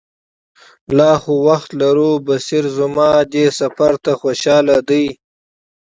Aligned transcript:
لا 0.97 1.11
خو 1.21 1.33
وخت 1.47 1.69
لرو، 1.81 2.11
بصیر 2.27 2.65
زما 2.77 3.09
دې 3.33 3.45
سفر 3.59 3.91
ته 4.03 4.11
خوشاله 4.21 4.77
دی. 4.89 5.05